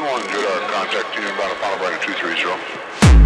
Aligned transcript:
Judar, 0.00 0.60
contact 0.70 1.14
team 1.14 1.24
about 1.34 1.52
Apollo 1.52 1.76
Brighton 1.76 2.14
230. 2.14 3.21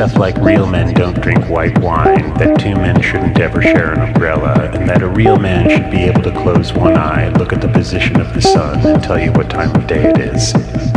Stuff 0.00 0.16
like 0.16 0.34
real 0.38 0.66
men 0.66 0.94
don't 0.94 1.20
drink 1.20 1.46
white 1.50 1.76
wine, 1.76 2.32
that 2.38 2.58
two 2.58 2.74
men 2.74 2.98
shouldn't 3.02 3.38
ever 3.38 3.60
share 3.60 3.92
an 3.92 4.00
umbrella, 4.00 4.70
and 4.72 4.88
that 4.88 5.02
a 5.02 5.06
real 5.06 5.36
man 5.36 5.68
should 5.68 5.90
be 5.90 6.04
able 6.04 6.22
to 6.22 6.30
close 6.30 6.72
one 6.72 6.96
eye, 6.96 7.28
look 7.32 7.52
at 7.52 7.60
the 7.60 7.68
position 7.68 8.18
of 8.18 8.32
the 8.32 8.40
sun, 8.40 8.78
and 8.86 9.02
tell 9.02 9.18
you 9.18 9.30
what 9.32 9.50
time 9.50 9.76
of 9.76 9.86
day 9.86 10.02
it 10.08 10.18
is. 10.18 10.89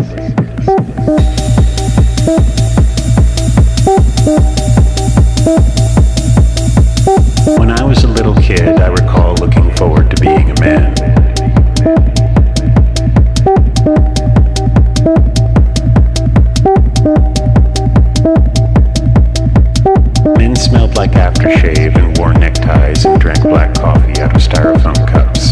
Smelled 20.64 20.96
like 20.96 21.12
aftershave 21.12 21.94
and 21.98 22.18
wore 22.18 22.34
neckties 22.34 23.04
and 23.04 23.20
drank 23.20 23.42
black 23.42 23.74
coffee 23.76 24.22
out 24.22 24.34
of 24.34 24.42
styrofoam 24.42 25.08
cups. 25.08 25.52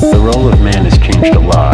The 0.00 0.18
role 0.18 0.52
of 0.52 0.60
man 0.60 0.84
has 0.84 0.98
changed 0.98 1.36
a 1.36 1.40
lot, 1.40 1.71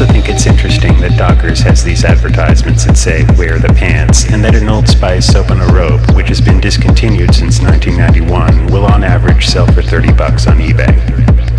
also 0.00 0.14
think 0.14 0.30
it's 0.30 0.46
interesting 0.46 0.98
that 1.00 1.18
Dockers 1.18 1.60
has 1.60 1.84
these 1.84 2.06
advertisements 2.06 2.86
that 2.86 2.96
say, 2.96 3.26
wear 3.36 3.58
the 3.58 3.68
pants, 3.74 4.24
and 4.32 4.42
that 4.42 4.54
an 4.54 4.66
Old 4.66 4.88
Spice 4.88 5.26
soap 5.26 5.50
on 5.50 5.60
a 5.60 5.66
rope, 5.74 6.14
which 6.14 6.28
has 6.28 6.40
been 6.40 6.58
discontinued 6.58 7.34
since 7.34 7.60
1991, 7.60 8.68
will 8.68 8.86
on 8.86 9.04
average 9.04 9.46
sell 9.48 9.66
for 9.66 9.82
30 9.82 10.14
bucks 10.14 10.46
on 10.46 10.56
eBay. 10.56 11.49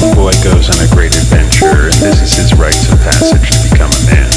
Young 0.00 0.14
boy 0.14 0.32
goes 0.44 0.68
on 0.68 0.76
a 0.84 0.88
great 0.94 1.14
adventure, 1.16 1.88
and 1.88 1.94
this 2.04 2.20
is 2.20 2.32
his 2.36 2.54
rites 2.58 2.92
of 2.92 2.98
passage 3.00 3.48
to 3.48 3.68
become 3.70 3.88
a 3.88 4.02
man. 4.04 4.28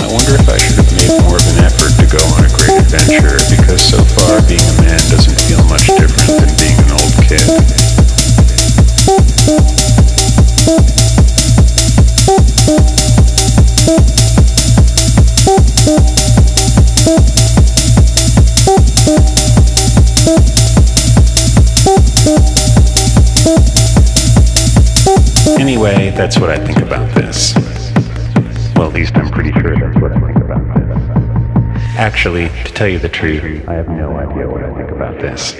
I 0.00 0.06
wonder 0.08 0.34
if 0.40 0.48
I 0.48 0.56
should 0.56 0.76
have 0.80 0.92
made 0.96 1.12
more 1.20 1.36
of 1.36 1.46
an 1.52 1.64
effort 1.64 1.92
to 2.00 2.06
go 2.08 2.22
on 2.32 2.44
a 2.44 2.52
great 2.56 2.80
adventure, 2.80 3.36
because 3.52 3.82
so 3.82 4.00
far 4.16 4.40
being 4.48 4.60
a 4.60 4.76
man 4.80 5.00
doesn't 5.10 5.40
feel 5.44 5.62
much 5.68 5.86
different 5.88 6.40
than 6.40 6.56
being 6.56 6.78
an 6.80 6.92
old 6.96 7.12
kid. 7.28 7.44
That's 26.16 26.38
what 26.38 26.48
I 26.48 26.64
think 26.64 26.78
about 26.78 27.12
this. 27.14 27.54
Well, 28.76 28.88
at 28.88 28.94
least 28.94 29.16
I'm 29.16 29.30
pretty 29.30 29.50
sure 29.60 29.76
that's 29.76 30.00
what 30.00 30.12
I 30.12 30.20
think 30.20 30.36
about 30.36 30.64
this. 30.74 31.96
Actually, 31.98 32.48
to 32.48 32.72
tell 32.72 32.86
you 32.88 33.00
the 33.00 33.08
truth, 33.08 33.68
I 33.68 33.74
have 33.74 33.88
no 33.88 34.16
idea 34.16 34.48
what 34.48 34.62
I 34.62 34.72
think 34.74 34.90
about 34.90 35.20
this. 35.20 35.54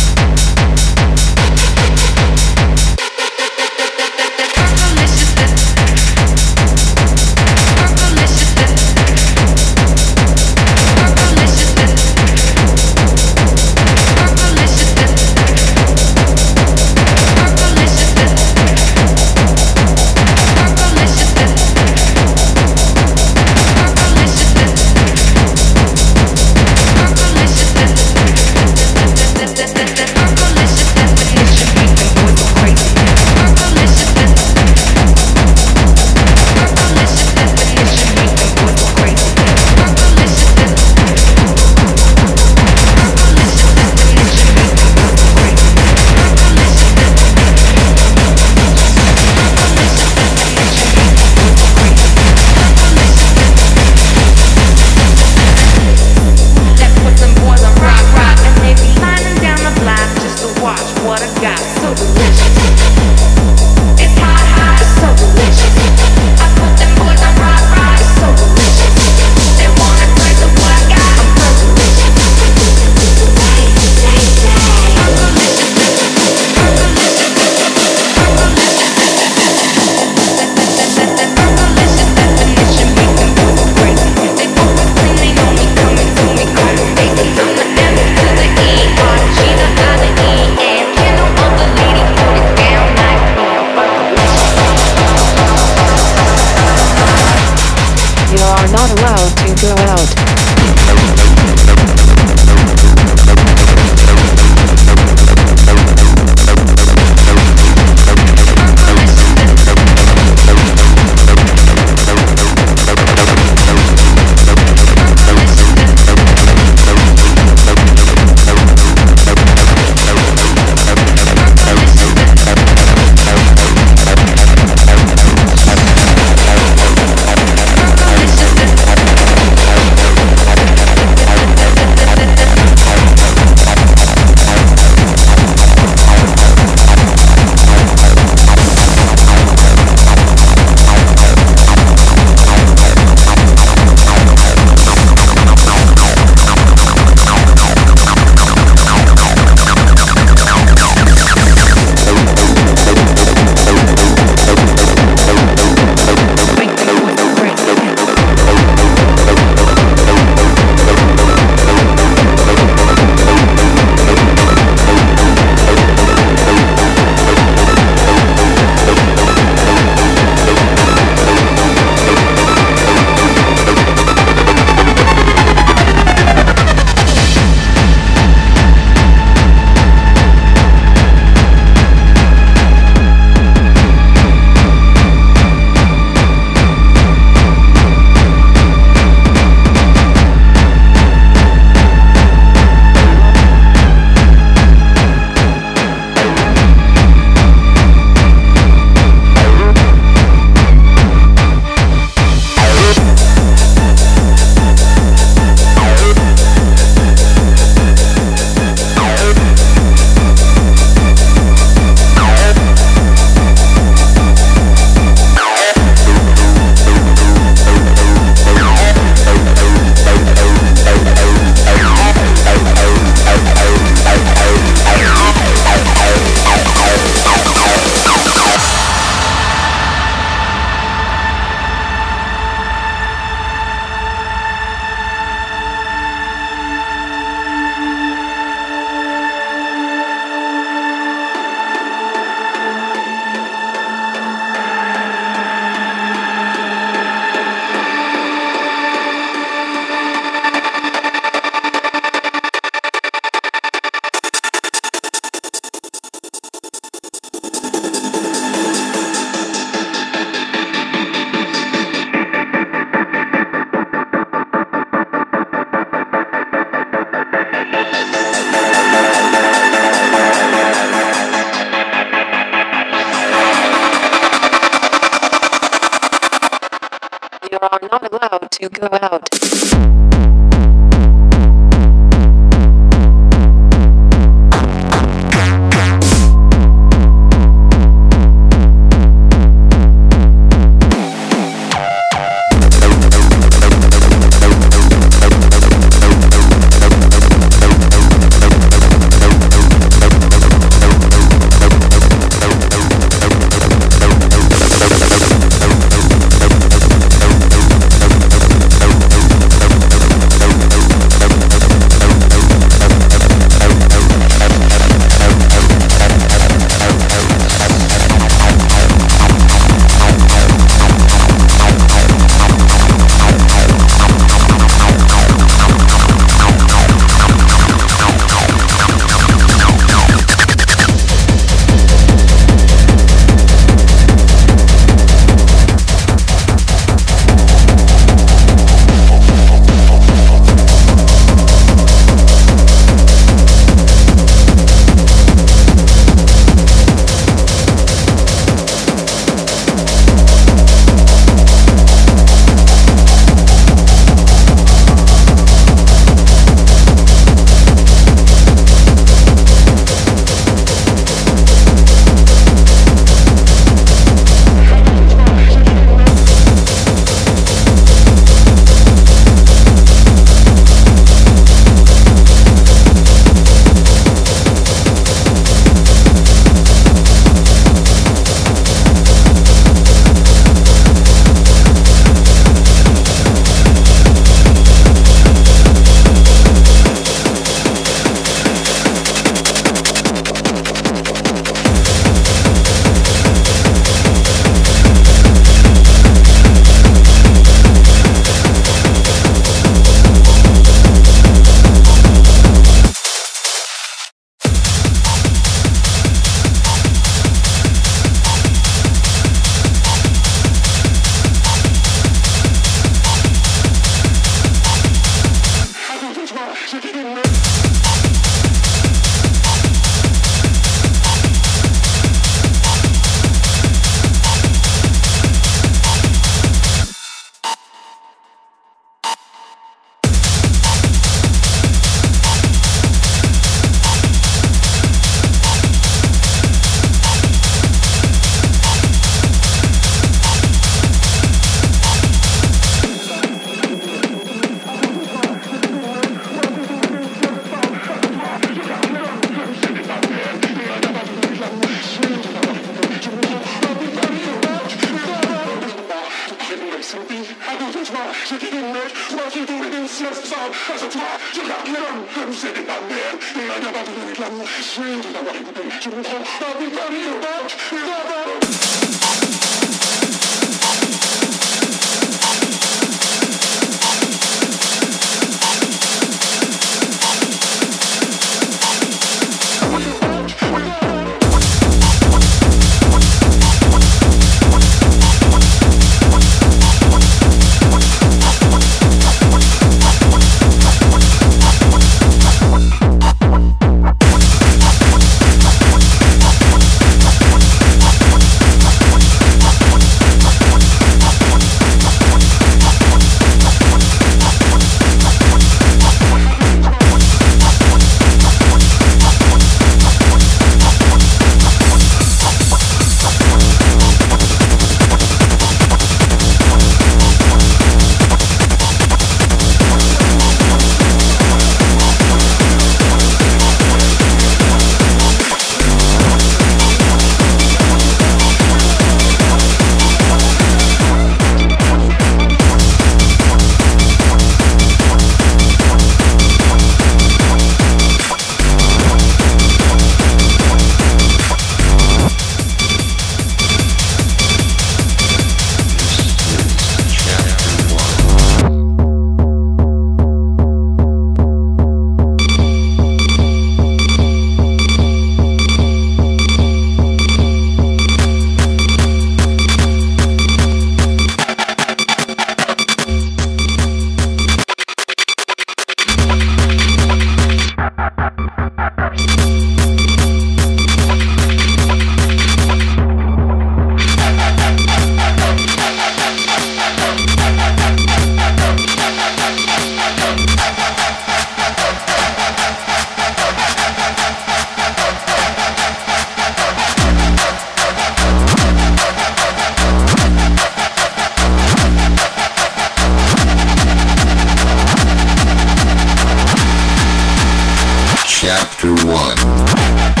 Chapter 598.83 600.00